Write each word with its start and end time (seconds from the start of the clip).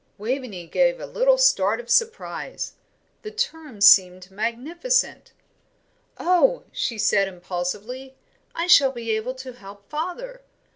Waveney 0.17 0.65
gave 0.65 0.99
a 0.99 1.05
little 1.05 1.37
start 1.37 1.79
of 1.79 1.87
surprise. 1.87 2.73
The 3.21 3.29
terms 3.29 3.87
seemed 3.87 4.31
magnificent. 4.31 5.31
"Oh," 6.17 6.63
she 6.71 6.97
said, 6.97 7.27
impulsively, 7.27 8.15
"I 8.55 8.65
shall 8.65 8.91
be 8.91 9.11
able 9.15 9.35
to 9.35 9.53
help 9.53 9.87
father. 9.91 10.41